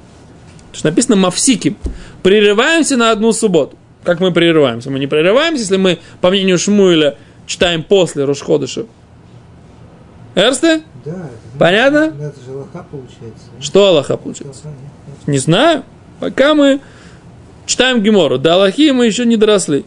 Что 0.75 0.89
написано 0.89 1.15
Мавсики. 1.15 1.75
Прерываемся 2.21 2.97
на 2.97 3.11
одну 3.11 3.31
субботу. 3.31 3.77
Как 4.03 4.19
мы 4.19 4.31
прерываемся? 4.31 4.91
Мы 4.91 4.99
не 4.99 5.07
прерываемся, 5.07 5.61
если 5.61 5.77
мы, 5.77 5.99
по 6.21 6.29
мнению 6.29 6.59
Шмуэля, 6.59 7.17
читаем 7.47 7.83
после 7.83 8.25
Рушходыша. 8.25 8.85
Эрсте? 10.35 10.83
Да, 11.05 11.11
это, 11.11 11.57
Понятно? 11.57 12.13
ну, 12.17 12.23
это 12.25 12.39
же 12.45 12.51
лоха 12.51 12.85
получается. 12.91 13.45
Что 13.61 13.87
Аллаха 13.87 14.17
получается? 14.17 14.63
Не 15.27 15.37
знаю. 15.37 15.83
Пока 16.19 16.53
мы 16.53 16.81
читаем 17.65 18.03
Гемору. 18.03 18.37
До 18.37 18.55
Аллахи 18.55 18.91
мы 18.91 19.05
еще 19.05 19.25
не 19.25 19.37
доросли. 19.37 19.85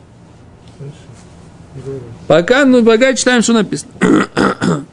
Хорошо. 0.79 2.01
Пока, 2.27 2.65
ну, 2.65 2.85
пока 2.85 3.15
читаем, 3.15 3.43
что 3.43 3.53
написано. 3.53 3.93
Так, 4.01 4.57
ну, 4.63 4.85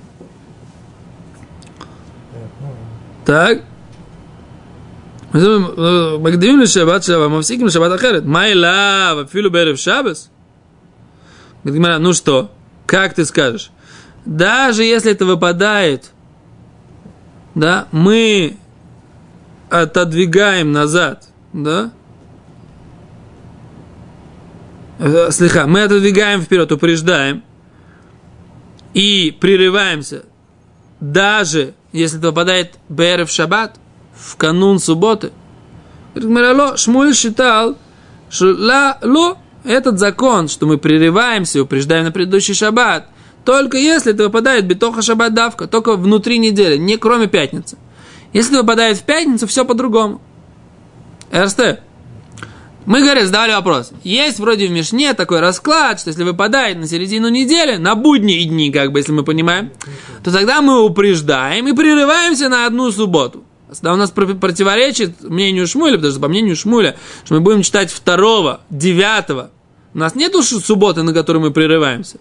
Так. 3.25 3.61
מקדימים 6.20 6.60
לשבת 6.60 7.02
שבת, 7.02 7.30
מפסיקים 7.30 7.66
לשבת 7.66 7.94
אחרת. 7.94 8.24
מה 8.24 8.46
אליו, 8.46 9.18
אפילו 9.24 9.50
בערב 9.50 9.76
שבס? 9.76 10.30
Говорит 11.62 11.74
Гимара, 11.74 11.98
ну 11.98 12.14
что, 12.14 12.50
как 12.86 13.12
ты 13.12 13.26
скажешь? 13.26 13.70
Даже 14.24 14.82
если 14.82 15.12
это 15.12 15.26
выпадает, 15.26 16.10
да, 17.54 17.86
мы 17.92 18.56
отодвигаем 19.68 20.72
назад, 20.72 21.28
да, 21.52 21.90
Э, 25.00 25.30
слегка, 25.30 25.66
мы 25.66 25.82
отодвигаем 25.82 26.42
вперед, 26.42 26.70
упреждаем 26.70 27.42
и 28.92 29.34
прерываемся, 29.40 30.24
даже 31.00 31.72
если 31.90 32.18
это 32.18 32.28
попадает 32.28 32.78
БР 32.90 33.24
в 33.24 33.30
шаббат, 33.30 33.76
в 34.15 34.35
канун 34.37 34.79
субботы. 34.79 35.31
Говорит, 36.13 36.29
Гмара, 36.29 36.53
«Ло, 36.53 36.77
Шмуль 36.77 37.13
считал, 37.13 37.77
что 38.29 38.45
ла, 38.47 38.97
ло, 39.01 39.37
этот 39.63 39.99
закон, 39.99 40.47
что 40.47 40.65
мы 40.65 40.77
прерываемся 40.77 41.61
упреждаем 41.61 42.05
на 42.05 42.11
предыдущий 42.11 42.53
шаббат, 42.53 43.09
только 43.43 43.77
если 43.77 44.13
это 44.13 44.23
выпадает 44.23 44.65
битоха 44.65 45.01
шаббат 45.01 45.33
давка, 45.33 45.67
только 45.67 45.95
внутри 45.95 46.37
недели, 46.37 46.77
не 46.77 46.97
кроме 46.97 47.27
пятницы. 47.27 47.77
Если 48.33 48.51
это 48.53 48.61
выпадает 48.61 48.97
в 48.97 49.03
пятницу, 49.03 49.47
все 49.47 49.65
по-другому. 49.65 50.21
РСТ. 51.33 51.79
Мы, 52.85 53.01
говорит, 53.01 53.25
задали 53.25 53.51
вопрос. 53.51 53.91
Есть 54.03 54.39
вроде 54.39 54.67
в 54.67 54.71
Мишне 54.71 55.13
такой 55.13 55.39
расклад, 55.39 55.99
что 55.99 56.09
если 56.09 56.23
выпадает 56.23 56.77
на 56.77 56.87
середину 56.87 57.29
недели, 57.29 57.77
на 57.77 57.95
будние 57.95 58.45
дни, 58.45 58.71
как 58.71 58.91
бы, 58.91 58.99
если 58.99 59.11
мы 59.11 59.23
понимаем, 59.23 59.71
то 60.23 60.31
тогда 60.31 60.61
мы 60.61 60.83
упреждаем 60.83 61.67
и 61.67 61.73
прерываемся 61.73 62.47
на 62.49 62.67
одну 62.67 62.91
субботу. 62.91 63.43
Тогда 63.69 63.93
у 63.93 63.97
нас 63.97 64.11
про- 64.11 64.27
противоречит 64.35 65.23
мнению 65.23 65.67
Шмуля, 65.67 65.97
что 65.97 66.19
по 66.19 66.27
мнению 66.27 66.55
Шмуля, 66.55 66.95
что 67.23 67.33
мы 67.33 67.39
будем 67.41 67.61
читать 67.61 67.91
второго, 67.91 68.61
девятого. 68.69 69.51
У 69.93 69.97
нас 69.97 70.15
нету 70.15 70.43
ш- 70.43 70.59
субботы, 70.59 71.03
на 71.03 71.13
которой 71.13 71.39
мы 71.39 71.51
прерываемся. 71.51 72.17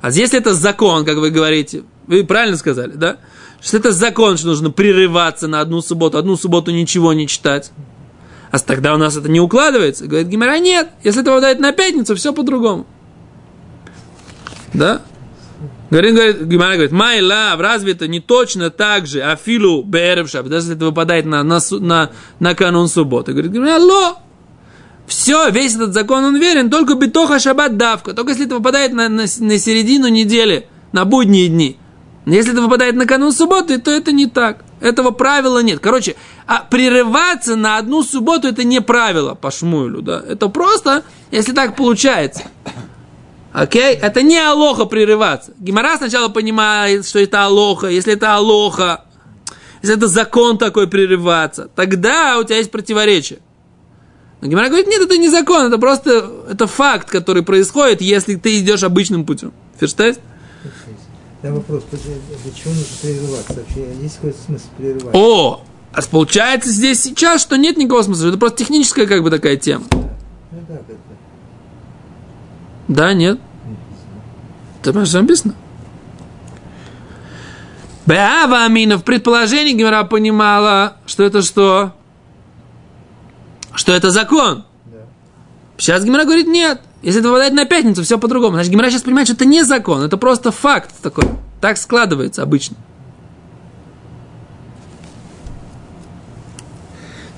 А 0.00 0.10
если 0.10 0.38
это 0.38 0.52
закон, 0.54 1.04
как 1.04 1.16
вы 1.18 1.30
говорите, 1.30 1.84
вы 2.06 2.24
правильно 2.24 2.56
сказали, 2.56 2.92
да? 2.92 3.18
Что 3.60 3.76
это 3.76 3.92
закон, 3.92 4.36
что 4.36 4.48
нужно 4.48 4.70
прерываться 4.70 5.46
на 5.46 5.60
одну 5.60 5.80
субботу, 5.80 6.18
одну 6.18 6.36
субботу 6.36 6.72
ничего 6.72 7.12
не 7.12 7.28
читать. 7.28 7.70
А 8.50 8.58
тогда 8.58 8.92
у 8.94 8.98
нас 8.98 9.16
это 9.16 9.28
не 9.30 9.40
укладывается. 9.40 10.06
Говорит 10.06 10.28
Гимара, 10.28 10.58
нет, 10.58 10.90
если 11.04 11.22
это 11.22 11.30
выпадает 11.30 11.58
на 11.60 11.72
пятницу, 11.72 12.14
все 12.16 12.32
по-другому. 12.34 12.86
Да? 14.74 15.02
Говорит, 15.92 16.14
говорит, 16.14 16.42
Гимара 16.44 16.72
говорит, 16.72 16.92
май 16.92 17.20
лав, 17.20 17.60
разве 17.60 17.92
это 17.92 18.08
не 18.08 18.18
точно 18.18 18.70
так 18.70 19.06
же, 19.06 19.20
афилу 19.20 19.82
бэрев 19.82 20.30
шаббат, 20.30 20.50
даже 20.50 20.62
если 20.68 20.76
это 20.76 20.86
выпадает 20.86 21.26
на, 21.26 21.42
на, 21.42 21.58
на, 21.80 22.10
на 22.40 22.54
канун 22.54 22.88
субботы. 22.88 23.32
Говорит, 23.32 23.52
Гимара, 23.52 23.78
ло, 23.78 24.18
все, 25.06 25.50
весь 25.50 25.74
этот 25.74 25.92
закон, 25.92 26.24
он 26.24 26.38
верен, 26.38 26.70
только 26.70 26.94
битоха 26.94 27.38
шаббат 27.38 27.76
давка, 27.76 28.14
только 28.14 28.30
если 28.30 28.46
это 28.46 28.54
выпадает 28.54 28.94
на, 28.94 29.10
на, 29.10 29.24
на 29.24 29.58
середину 29.58 30.08
недели, 30.08 30.66
на 30.92 31.04
будние 31.04 31.48
дни. 31.48 31.76
Если 32.24 32.52
это 32.52 32.62
выпадает 32.62 32.94
на 32.94 33.04
канун 33.04 33.30
субботы, 33.30 33.76
то 33.76 33.90
это 33.90 34.12
не 34.12 34.24
так. 34.24 34.64
Этого 34.80 35.10
правила 35.10 35.62
нет. 35.62 35.80
Короче, 35.80 36.16
а 36.46 36.64
прерываться 36.70 37.54
на 37.54 37.76
одну 37.76 38.02
субботу 38.02 38.48
это 38.48 38.64
не 38.64 38.80
правило 38.80 39.34
по 39.34 39.50
Шмуэлю, 39.50 40.00
да. 40.00 40.22
Это 40.26 40.48
просто, 40.48 41.04
если 41.30 41.52
так 41.52 41.76
получается. 41.76 42.44
Окей? 43.52 43.94
Это 43.94 44.22
не 44.22 44.38
алоха 44.38 44.86
прерываться. 44.86 45.52
Гимара 45.58 45.96
сначала 45.98 46.28
понимает, 46.28 47.06
что 47.06 47.18
это 47.18 47.44
алоха. 47.44 47.88
Если 47.88 48.14
это 48.14 48.34
алоха, 48.34 49.04
если 49.82 49.96
это 49.96 50.08
закон 50.08 50.58
такой 50.58 50.88
прерываться, 50.88 51.68
тогда 51.74 52.38
у 52.38 52.44
тебя 52.44 52.56
есть 52.58 52.70
противоречие. 52.70 53.40
Но 54.40 54.48
Гимара 54.48 54.68
говорит, 54.68 54.88
нет, 54.88 55.02
это 55.02 55.18
не 55.18 55.28
закон, 55.28 55.66
это 55.66 55.78
просто 55.78 56.30
это 56.50 56.66
факт, 56.66 57.10
который 57.10 57.42
происходит, 57.42 58.00
если 58.00 58.34
ты 58.36 58.58
идешь 58.58 58.82
обычным 58.82 59.24
путем. 59.24 59.52
Ферштейн? 59.78 60.16
Да, 61.42 61.52
вопрос, 61.52 61.82
чего 61.90 62.70
нужно 62.70 62.84
прерываться 63.02 63.52
вообще? 63.54 63.86
Есть 64.00 64.16
какой 64.16 64.32
смысл 64.32 64.64
прерывать? 64.78 65.14
О, 65.14 65.62
а 65.92 66.02
получается 66.10 66.70
здесь 66.70 67.02
сейчас, 67.02 67.42
что 67.42 67.56
нет 67.56 67.76
никакого 67.76 68.02
смысла. 68.02 68.28
Это 68.28 68.38
просто 68.38 68.58
техническая 68.58 69.06
как 69.06 69.22
бы 69.22 69.30
такая 69.30 69.56
тема. 69.56 69.84
Ну 69.92 70.60
да, 70.68 70.76
как-то. 70.76 71.21
Да, 72.92 73.14
нет. 73.14 73.40
Ты 74.82 74.90
понимаешь, 74.90 75.08
что 75.08 75.22
написано? 75.22 75.54
Беава 78.04 78.64
Амина 78.64 78.98
в 78.98 79.04
предположении 79.04 79.72
Гимара 79.72 80.04
понимала, 80.04 80.96
что 81.06 81.22
это 81.22 81.40
что? 81.40 81.94
Что 83.74 83.92
это 83.92 84.10
закон. 84.10 84.64
Сейчас 85.78 86.04
Гимара 86.04 86.24
говорит, 86.24 86.48
нет. 86.48 86.82
Если 87.00 87.20
это 87.20 87.30
выпадает 87.30 87.54
на 87.54 87.64
пятницу, 87.64 88.02
все 88.02 88.18
по-другому. 88.18 88.54
Значит, 88.54 88.72
Гимара 88.72 88.90
сейчас 88.90 89.02
понимает, 89.02 89.28
что 89.28 89.36
это 89.36 89.46
не 89.46 89.62
закон, 89.64 90.02
это 90.02 90.16
просто 90.18 90.52
факт 90.52 90.92
такой. 91.00 91.24
Так 91.60 91.78
складывается 91.78 92.42
обычно. 92.42 92.76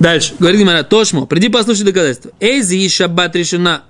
Дальше. 0.01 0.35
Говорит 0.39 0.61
Гимара, 0.61 0.83
Тошмо, 0.83 1.27
приди 1.27 1.49
послушай 1.49 1.85
доказательства. 1.85 2.33
Эйзи 2.41 2.75
и 2.77 2.89
шаббат 2.89 3.37
решена. 3.37 3.85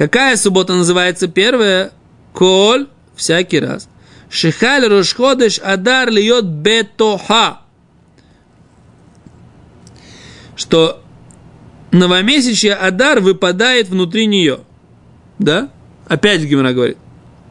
Какая 0.00 0.38
суббота 0.38 0.72
называется 0.72 1.28
первая? 1.28 1.92
Коль, 2.32 2.88
всякий 3.14 3.60
раз. 3.60 3.86
Шихаль 4.30 4.86
рошходыш 4.86 5.58
адар 5.58 6.08
льет 6.10 6.46
бетоха. 6.46 7.60
Что 10.56 11.02
новомесячье 11.90 12.72
Адар 12.72 13.20
выпадает 13.20 13.90
внутри 13.90 14.24
нее. 14.24 14.60
Да? 15.38 15.68
Опять 16.08 16.44
Гимара 16.44 16.72
говорит. 16.72 16.96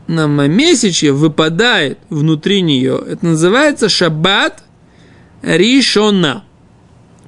Новомесячье 0.08 1.12
выпадает 1.12 2.00
внутри 2.10 2.64
нее. 2.64 3.00
Это 3.10 3.28
называется 3.28 3.90
шаббат 3.90 4.64
ришона. 5.44 6.46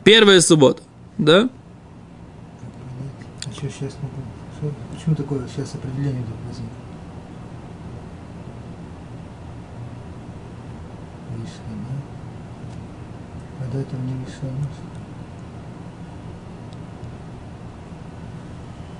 Первая 0.03 0.41
суббота. 0.41 0.81
Да? 1.19 1.47
А 3.45 3.49
сейчас? 3.53 3.95
Почему 5.01 5.15
такое 5.15 5.47
сейчас 5.47 5.73
определение 5.73 6.21
тут 6.21 6.35
возникло? 6.45 6.75
Решено. 11.33 11.87
А 13.59 13.73
до 13.73 13.79
этого 13.79 13.99
не 14.01 14.13
решено. 14.23 14.67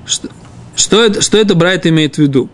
Что, 0.08 0.30
что, 0.76 1.06
это, 1.06 1.22
что 1.22 1.38
это 1.38 1.54
Брайт 1.54 1.86
имеет 1.86 2.16
в 2.16 2.18
виду? 2.18 2.50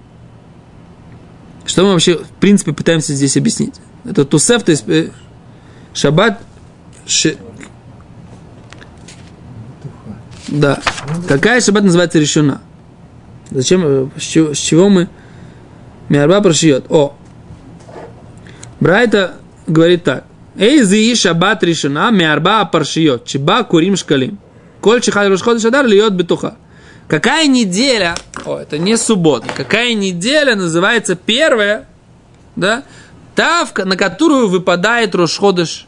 Что 1.66 1.84
мы 1.86 1.94
вообще, 1.94 2.18
в 2.18 2.30
принципе, 2.42 2.74
пытаемся 2.74 3.14
здесь 3.14 3.38
объяснить? 3.38 3.76
Это 4.04 4.26
тусеф, 4.26 4.64
то 4.64 4.72
есть 4.72 4.84
э, 4.90 5.12
шаббат, 5.94 6.44
Туха. 7.06 7.38
да. 10.50 10.82
Какая 11.30 11.62
шаббат 11.62 11.86
называется 11.86 12.20
решена? 12.20 12.62
Зачем, 13.52 13.82
э, 13.86 14.08
с 14.18 14.24
чего, 14.24 14.54
с 14.54 14.58
чего 14.58 14.90
мы? 14.90 15.08
Миарба 16.10 16.42
прошьет. 16.42 16.86
О, 16.90 17.16
Брайта 18.80 19.34
говорит 19.66 20.04
так. 20.04 20.26
Эй, 20.58 20.82
зии 20.84 21.14
шаббат 21.14 21.64
решена, 21.64 22.10
миарба 22.12 22.66
паршиот, 22.66 23.26
чиба 23.26 23.64
курим 23.64 23.96
шкалим. 23.96 24.40
Коль 24.82 25.02
чихаль 25.02 25.30
рушход 25.30 25.62
шадар 25.62 25.86
льет 25.86 26.14
бетуха. 26.14 26.56
Какая 27.08 27.48
неделя, 27.48 28.16
о, 28.46 28.58
это 28.58 28.78
не 28.78 28.98
суббота, 28.98 29.48
какая 29.56 29.94
неделя 29.94 30.56
называется 30.56 31.16
первая, 31.16 31.88
да, 32.56 32.84
та, 33.36 33.66
в 33.66 33.72
ко- 33.74 33.86
на 33.86 33.96
которую 33.96 34.48
выпадает 34.50 35.16
Рошходыш, 35.16 35.86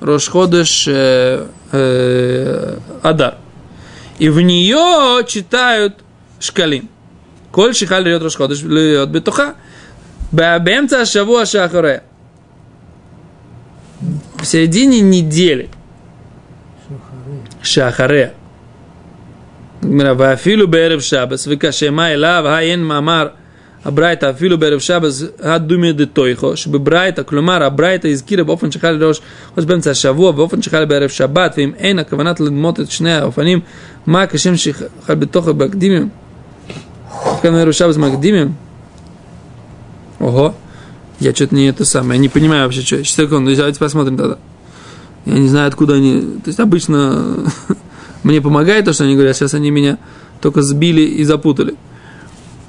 Рошходыш 0.00 0.84
э, 0.88 1.46
э, 1.72 2.78
Адар. 3.02 3.36
И 4.18 4.28
в 4.28 4.40
нее 4.40 5.24
читают 5.26 5.94
шкалим. 6.38 6.88
Коль 7.51 7.73
шихаль 7.73 8.03
льет 8.03 8.21
Рошходыш 8.21 8.63
льет 8.63 9.09
бетуха. 9.09 9.55
Бэмца 10.31 11.05
шавуа 11.05 11.45
шахаре. 11.45 12.03
В 14.39 14.45
середине 14.45 15.01
недели. 15.01 15.69
Шухары. 16.87 17.63
שאחריה. 17.63 18.27
גמרא, 19.83 20.13
ואפילו 20.17 20.67
בערב 20.67 20.99
שבס, 20.99 21.47
וכשמה 21.51 22.13
אליו, 22.13 22.43
האין 22.47 22.83
מאמר 22.83 23.27
הברייתא, 23.85 24.29
אפילו 24.29 24.57
בערב 24.57 24.79
שבס, 24.79 25.23
הדומי 25.39 25.93
דתויכו, 25.93 26.57
שבברייתא, 26.57 27.21
כלומר, 27.25 27.63
הברייתא 27.63 28.07
הזכירה 28.07 28.43
באופן 28.43 28.71
שחל 28.71 28.91
לראש 28.91 29.21
ראש 29.57 29.65
באמצע 29.65 29.91
השבוע, 29.91 30.31
באופן 30.31 30.61
שחל 30.61 30.85
בערב 30.85 31.09
שבת, 31.09 31.53
ואם 31.57 31.71
אין 31.77 31.99
הכוונה 31.99 32.33
ללמוד 32.39 32.79
את 32.79 32.91
שני 32.91 33.13
האופנים, 33.13 33.59
מה 34.05 34.27
כשם 34.27 34.55
שחל 34.57 35.15
בתוכו 35.15 35.53
בהקדימים? 35.53 36.09
Канарушав 37.42 37.92
с 37.92 37.96
Магдимим. 37.96 38.56
Ого. 40.18 40.54
Я 41.20 41.34
что-то 41.34 41.54
не 41.54 41.66
это 41.66 41.84
самое. 41.84 42.18
Я 42.18 42.22
не 42.22 42.28
понимаю 42.28 42.64
вообще, 42.64 42.82
что. 42.82 43.02
Сейчас, 43.02 43.16
Секунду, 43.16 43.54
давайте 43.54 43.78
посмотрим 43.78 44.16
тогда. 44.16 44.38
Я 45.26 45.38
не 45.38 45.48
знаю, 45.48 45.68
откуда 45.68 45.94
они. 45.94 46.20
То 46.42 46.48
есть 46.48 46.60
обычно 46.60 47.44
мне 48.22 48.40
помогает 48.40 48.84
то, 48.84 48.92
что 48.92 49.04
они 49.04 49.14
говорят, 49.14 49.36
сейчас 49.36 49.54
они 49.54 49.70
меня 49.70 49.98
только 50.40 50.62
сбили 50.62 51.02
и 51.02 51.24
запутали. 51.24 51.74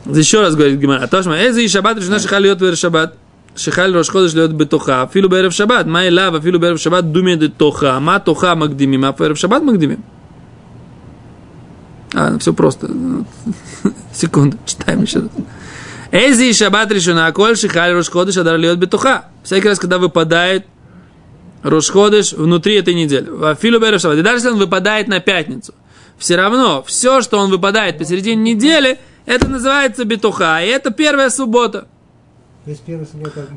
Еще 0.05 0.41
раз 0.41 0.55
говорит 0.55 0.79
Гимара. 0.79 1.07
Тошма, 1.07 1.35
эзи 1.35 1.61
и 1.61 1.67
что 1.67 1.81
решена 1.81 2.19
шихаль 2.19 2.43
льет 2.43 2.61
вер 2.61 2.75
шаббат. 2.75 3.15
Шихаль 3.55 3.93
рошходыш 3.93 4.33
льет 4.33 4.53
бетоха. 4.53 5.09
Филу 5.13 5.27
берев 5.27 5.53
шабат, 5.53 5.85
Май 5.85 6.09
лава, 6.09 6.41
филу 6.41 6.59
берев 6.59 6.79
шабат, 6.79 7.11
думе 7.11 7.35
де 7.35 7.49
тоха. 7.49 7.99
Ма 7.99 8.19
тоха 8.19 8.55
магдимим, 8.55 9.05
а 9.05 9.13
ферев 9.13 9.41
магдимим. 9.61 10.03
А, 12.13 12.37
все 12.39 12.53
просто. 12.53 12.89
Секунду, 14.13 14.57
читаем 14.65 15.03
еще 15.03 15.19
раз. 15.19 15.29
Эзи 16.11 16.53
шаббат 16.53 16.91
решена, 16.91 17.31
коль 17.31 17.55
шихаль 17.55 17.93
рош 17.93 18.09
ходыш 18.09 18.37
адар 18.37 18.57
льет 18.57 18.79
бетуха. 18.79 19.25
Всякий 19.43 19.67
раз, 19.67 19.79
когда 19.79 19.99
выпадает 19.99 20.65
Рошходыш 21.63 22.33
внутри 22.33 22.75
этой 22.75 22.93
недели. 22.93 23.25
Филу 23.55 23.79
Берев 23.79 24.01
Шаббат. 24.01 24.19
И 24.19 24.21
даже 24.21 24.37
если 24.37 24.49
он 24.49 24.57
выпадает 24.57 25.07
на 25.07 25.19
пятницу, 25.19 25.73
все 26.17 26.35
равно 26.35 26.83
все, 26.83 27.21
что 27.21 27.37
он 27.37 27.49
выпадает 27.49 27.97
посередине 27.97 28.53
недели, 28.53 28.99
это 29.25 29.47
называется 29.47 30.05
битуха. 30.05 30.63
И 30.63 30.67
это 30.67 30.91
первая 30.91 31.29
суббота. 31.29 31.81
То 31.81 31.85
есть 31.85 31.87
первая 31.87 31.87
суббота... 31.87 31.87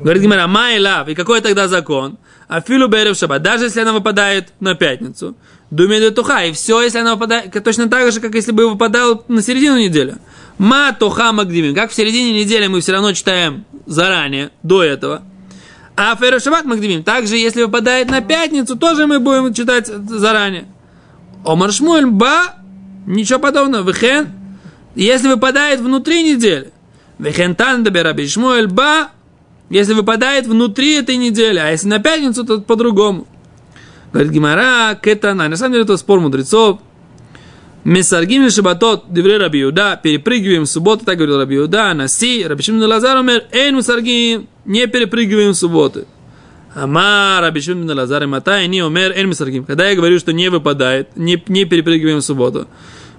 Говорит 0.01 0.23
Гимара, 0.23 0.47
май 0.47 0.79
лав. 0.79 1.07
И 1.07 1.15
какой 1.15 1.41
тогда 1.41 1.67
закон? 1.67 2.17
А 2.47 2.61
филу 2.61 2.87
Берев 2.87 3.17
Шаббат. 3.17 3.41
Даже 3.41 3.65
если 3.65 3.81
она 3.81 3.93
выпадает 3.93 4.53
на 4.59 4.75
пятницу. 4.75 5.35
Думи 5.71 5.99
битуха. 5.99 6.45
И 6.45 6.51
все, 6.51 6.81
если 6.81 6.99
она 6.99 7.15
выпадает, 7.15 7.63
точно 7.63 7.89
так 7.89 8.11
же, 8.11 8.19
как 8.19 8.35
если 8.35 8.51
бы 8.51 8.69
выпадал 8.69 9.23
на 9.27 9.41
середину 9.41 9.77
недели. 9.77 10.15
Ма 10.57 10.95
туха 10.97 11.31
магдимим. 11.31 11.75
Как 11.75 11.91
в 11.91 11.93
середине 11.95 12.39
недели 12.43 12.67
мы 12.67 12.81
все 12.81 12.91
равно 12.91 13.13
читаем 13.13 13.65
заранее, 13.85 14.51
до 14.61 14.83
этого. 14.83 15.23
А 15.95 16.15
Ферев 16.15 16.41
Шаббат 16.41 16.65
Магдимим. 16.65 17.03
Также, 17.03 17.37
если 17.37 17.63
выпадает 17.63 18.09
на 18.09 18.21
пятницу, 18.21 18.75
тоже 18.75 19.05
мы 19.05 19.19
будем 19.19 19.53
читать 19.53 19.87
заранее. 19.87 20.65
Омар 21.45 21.71
Шмуэль 21.71 22.07
Ба, 22.07 22.55
ничего 23.05 23.39
подобного. 23.39 23.87
Вехен, 23.87 24.29
если 24.95 25.27
выпадает 25.27 25.81
внутри 25.81 26.23
недели. 26.23 26.71
Вехен 27.23 27.55
Тан 27.55 27.85
Раби 27.85 28.27
Шмуэль 28.27 28.67
Ба, 28.67 29.09
если 29.69 29.93
выпадает 29.93 30.45
внутри 30.45 30.95
этой 30.95 31.15
недели. 31.15 31.57
А 31.57 31.71
если 31.71 31.87
на 31.87 31.99
пятницу, 31.99 32.43
то 32.43 32.59
по-другому. 32.59 33.25
Говорит 34.11 34.31
Гимара, 34.31 34.99
Кетана. 35.01 35.47
На 35.47 35.55
самом 35.55 35.73
деле, 35.73 35.85
это 35.85 35.95
спор 35.97 36.19
мудрецов. 36.19 36.79
Месаргим 37.85 38.49
шабатот 38.49 39.05
девре 39.09 39.37
Раби 39.37 39.59
Юда, 39.59 39.99
перепрыгиваем 40.01 40.65
субботу, 40.65 41.03
так 41.03 41.17
говорил 41.17 41.37
Раби 41.37 41.55
Юда, 41.55 41.93
Наси, 41.93 42.45
Раби 42.47 42.63
Шимон 42.63 42.83
Лазар 42.85 43.17
умер, 43.17 43.43
эйн 43.51 43.75
мусаргим, 43.75 44.47
не 44.63 44.87
перепрыгиваем 44.87 45.51
в 45.51 45.55
субботы. 45.55 46.05
Ама 46.75 47.39
Раби 47.41 47.59
Шимон 47.59 47.91
Лазар, 47.91 48.25
матай, 48.25 48.67
не 48.67 48.81
умер, 48.81 49.11
эйн 49.17 49.27
мусаргим. 49.27 49.65
Когда 49.65 49.89
я 49.89 49.97
говорю, 49.97 50.17
что 50.17 50.31
не 50.31 50.47
выпадает, 50.49 51.17
не, 51.17 51.43
не 51.47 51.65
перепрыгиваем 51.65 52.21
субботу. 52.21 52.67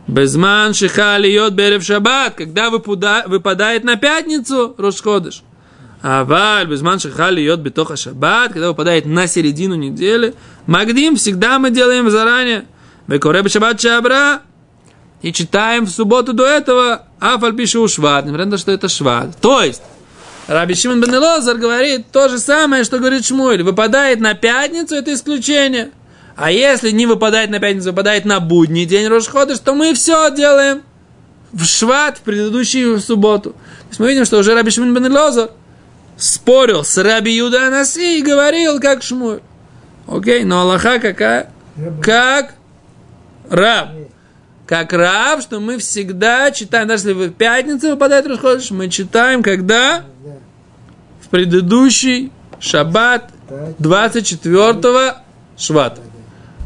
Безман 0.07 0.75
шихали 0.75 1.29
йод 1.29 1.55
берев 1.55 1.83
шаббат, 1.83 2.35
когда 2.35 2.71
выпада, 2.71 3.25
выпадает 3.27 3.85
на 3.85 3.97
пятницу, 3.97 4.75
Рошходыш. 4.77 5.43
Аваль, 6.03 6.67
безман 6.67 6.99
шихали 6.99 7.41
йод 7.41 7.61
бетоха 7.61 7.97
шаббат, 7.97 8.53
когда 8.53 8.69
выпадает 8.69 9.07
на 9.07 9.27
середину 9.27 9.75
недели, 9.75 10.35
Магдим 10.67 11.17
всегда 11.17 11.59
мы 11.59 11.71
делаем 11.71 12.11
заранее. 12.11 12.67
Векореб 13.07 13.49
шаббат 13.49 13.81
шабра, 13.81 14.43
и 15.23 15.33
читаем 15.33 15.87
в 15.87 15.91
субботу 15.91 16.35
до 16.35 16.47
этого 16.47 17.07
Афаль 17.19 17.57
пишу 17.57 17.89
шват, 17.89 18.25
несмотря 18.25 18.45
на 18.45 18.51
то, 18.53 18.59
что 18.59 18.73
это 18.73 18.91
шват. 18.91 19.35
То 19.41 19.63
есть, 19.63 19.83
Раби 20.47 20.75
Шимон 20.75 21.01
бен 21.01 21.11
говорит 21.11 22.11
то 22.13 22.29
же 22.29 22.39
самое, 22.39 22.85
что 22.85 22.99
говорит 22.99 23.25
Шмуэль. 23.25 23.63
Выпадает 23.63 24.21
на 24.21 24.35
пятницу, 24.35 24.95
это 24.95 25.15
исключение. 25.15 25.93
А 26.37 26.51
если 26.51 26.91
не 26.91 27.07
выпадает 27.07 27.51
на 27.51 27.61
пятницу, 27.61 27.91
выпадает 27.91 28.25
на 28.25 28.41
будний 28.41 28.87
день 28.87 29.07
Рошходыш, 29.07 29.59
то 29.61 29.75
мы 29.75 29.95
все 29.95 30.31
делаем 30.35 30.83
в 31.53 31.65
шват 31.65 32.19
в 32.19 32.21
предыдущую 32.23 32.99
субботу. 33.01 33.51
То 33.51 33.89
есть 33.91 34.01
мы 34.01 34.09
видим, 34.09 34.25
что 34.25 34.39
уже 34.39 34.55
Раби 34.55 34.71
Шимон 34.71 34.95
бен 34.95 35.07
Элозар 35.07 35.51
спорил 36.17 36.85
с 36.85 36.97
Раби 36.99 37.33
Юда 37.33 37.69
Анаси 37.69 38.19
и 38.19 38.23
говорил, 38.23 38.81
как 38.81 39.03
Шмуэль. 39.03 39.43
Окей, 40.09 40.45
но 40.45 40.63
Аллаха 40.63 40.99
какая? 40.99 41.51
Как 42.03 42.55
раб 43.49 43.89
как 44.67 44.93
раб, 44.93 45.43
что 45.43 45.61
мы 45.61 45.79
всегда 45.79 46.51
читаем, 46.51 46.89
даже 46.89 47.09
если 47.09 47.29
в 47.29 47.33
пятницу 47.33 47.91
выпадает 47.91 48.27
Рушходыш, 48.27 48.71
мы 48.71 48.89
читаем, 48.89 49.43
когда? 49.43 50.05
Да. 50.25 50.31
В 51.21 51.29
предыдущий 51.29 52.33
шаббат 52.61 53.31
Так. 53.49 53.75
24-го 53.79 55.19
швата. 55.57 56.01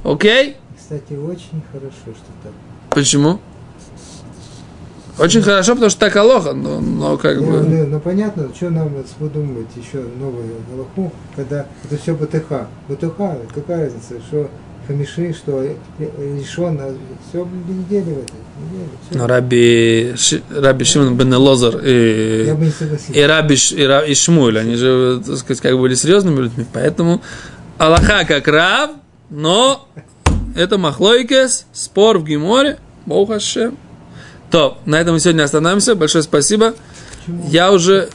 Окей? 0.04 0.56
Кстати, 0.78 1.12
очень 1.14 1.62
хорошо, 1.72 1.92
что 2.16 2.32
так. 2.42 2.52
Почему? 2.90 3.40
Очень 5.18 5.42
хорошо, 5.42 5.72
потому 5.72 5.90
что 5.90 5.98
так 6.00 6.14
Алоха, 6.16 6.52
но, 6.52 6.80
но 6.80 7.16
как 7.16 7.36
Ну, 7.40 7.46
бы... 7.50 7.60
ну, 7.64 7.86
ну, 7.88 8.00
понятно, 8.00 8.48
что 8.54 8.70
нам 8.70 8.92
выдумывать 9.18 9.66
еще 9.76 9.98
новую 10.20 10.46
Галаху, 10.70 11.12
когда 11.34 11.66
это 11.84 12.00
все 12.00 12.14
БТХ. 12.14 12.68
БТХ, 12.88 13.16
какая 13.52 13.86
разница, 13.86 14.20
что 14.28 14.48
Хамиши, 14.86 15.34
что 15.34 15.60
решен, 15.98 16.80
все 17.28 17.46
недели 17.68 18.14
в 18.14 18.18
этой. 18.18 19.18
Но 19.18 19.26
Раби, 19.26 20.14
Ши- 20.16 20.40
Раби 20.50 20.84
Шимон 20.84 21.16
бен 21.16 21.34
Лозар 21.34 21.78
и, 21.84 22.54
не 22.56 23.18
и 23.18 23.22
Раби 23.22 23.54
и, 23.54 23.82
Ра- 23.82 24.06
и 24.06 24.14
Шмуль, 24.14 24.56
они 24.58 24.76
же, 24.76 25.20
так 25.26 25.36
сказать, 25.38 25.60
как 25.60 25.72
бы 25.72 25.80
были 25.80 25.94
серьезными 25.94 26.40
людьми, 26.42 26.64
поэтому 26.72 27.20
Аллаха 27.76 28.24
как 28.26 28.46
Рав, 28.48 28.92
но 29.30 29.86
это 30.56 30.78
Махлойкес, 30.78 31.66
спор 31.72 32.18
в 32.18 32.24
Гиморе, 32.24 32.78
Бог 33.06 33.28
Хашем. 33.28 33.76
То, 34.50 34.78
на 34.86 35.00
этом 35.00 35.14
мы 35.14 35.20
сегодня 35.20 35.42
остановимся. 35.44 35.94
Большое 35.94 36.22
спасибо. 36.24 36.74
Я 37.48 37.72
уже... 37.72 38.08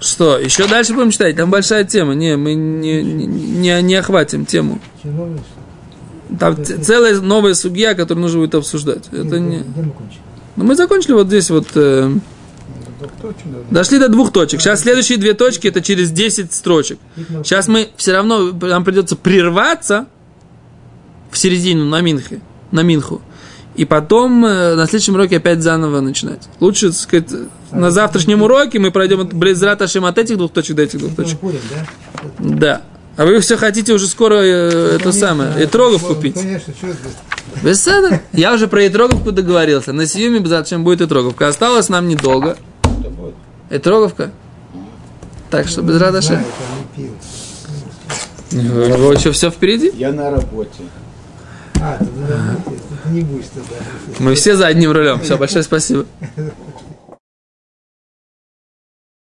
Что, 0.00 0.38
еще 0.38 0.66
дальше 0.66 0.92
будем 0.94 1.10
читать? 1.10 1.36
Там 1.36 1.50
большая 1.50 1.84
тема. 1.84 2.14
Не, 2.14 2.36
мы 2.36 2.54
не, 2.54 3.02
не, 3.02 3.82
не, 3.82 3.94
охватим 3.94 4.44
тему. 4.44 4.78
Там 6.38 6.62
ц- 6.64 6.78
целая 6.78 7.20
новая 7.20 7.54
судья, 7.54 7.94
которую 7.94 8.22
нужно 8.22 8.40
будет 8.40 8.54
обсуждать. 8.54 9.10
ли? 9.12 9.20
Это 9.26 9.38
не... 9.38 9.62
Ну, 10.56 10.64
мы 10.64 10.74
закончили 10.74 11.12
вот 11.12 11.28
здесь 11.28 11.50
вот... 11.50 11.68
э. 11.74 12.10
Дошли 13.70 13.98
до 13.98 14.08
двух 14.08 14.32
точек. 14.32 14.60
Сейчас 14.60 14.82
следующие 14.82 15.18
две 15.18 15.34
точки, 15.34 15.68
это 15.68 15.82
через 15.82 16.10
10 16.10 16.52
строчек. 16.52 16.98
Сейчас 17.42 17.68
мы 17.68 17.88
все 17.96 18.12
равно, 18.12 18.52
нам 18.52 18.84
придется 18.84 19.16
прерваться 19.16 20.06
в 21.30 21.38
середину 21.38 21.84
на 21.84 22.00
Минхе, 22.00 22.40
на 22.70 22.80
Минху. 22.80 23.22
И 23.76 23.84
потом 23.84 24.44
э, 24.44 24.76
на 24.76 24.86
следующем 24.86 25.14
уроке 25.14 25.38
опять 25.38 25.60
заново 25.60 26.00
начинать. 26.00 26.48
Лучше, 26.60 26.90
так 26.90 26.96
сказать, 26.96 27.28
на 27.72 27.90
завтрашнем 27.90 28.42
уроке 28.42 28.78
мы 28.78 28.92
пройдем 28.92 29.20
от 29.20 29.34
Близрат 29.34 29.82
Ашем 29.82 30.04
от 30.04 30.16
этих 30.16 30.36
двух 30.36 30.52
точек 30.52 30.76
до 30.76 30.82
этих 30.82 31.00
двух 31.00 31.16
точек. 31.16 31.38
да? 32.38 32.82
А 33.16 33.24
вы 33.24 33.38
все 33.40 33.56
хотите 33.56 33.92
уже 33.92 34.06
скоро 34.06 34.34
э, 34.42 34.96
это 34.96 35.12
самое, 35.12 35.64
этрогов 35.64 36.02
Ну, 36.02 36.14
купить. 36.14 36.34
Конечно, 36.34 36.72
что 36.76 36.86
это? 36.88 36.98
Беседа. 37.62 38.20
Я 38.32 38.54
уже 38.54 38.66
про 38.66 38.86
этроговку 38.86 39.32
договорился. 39.32 39.92
На 39.92 40.06
Сиюме 40.06 40.44
зачем 40.46 40.84
будет 40.84 41.00
этроговка. 41.00 41.48
Осталось 41.48 41.88
нам 41.88 42.08
недолго. 42.08 42.56
Это 43.68 43.70
будет. 43.70 43.80
Этроговка. 43.80 44.30
Так 45.50 45.68
что 45.68 45.82
без 45.82 45.96
Знаю, 45.96 46.12
радоша. 46.12 46.28
там 46.28 46.42
не 46.96 47.06
пил. 47.06 47.14
У 48.52 48.86
него 48.88 49.12
еще 49.12 49.32
все 49.32 49.50
впереди. 49.50 49.90
Я 49.94 50.12
на 50.12 50.30
работе. 50.30 50.82
А, 51.80 51.98
ты 51.98 53.10
не 53.10 53.20
будешь 53.22 53.46
тогда. 53.54 53.76
Мы 54.18 54.34
все 54.34 54.56
за 54.56 54.66
одним 54.66 54.92
рулем. 54.92 55.20
Все, 55.20 55.36
большое 55.36 55.64
спасибо. 55.64 56.06